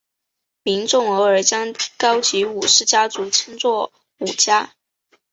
[0.63, 4.73] 民众偶尔将高级武士家族称作武家。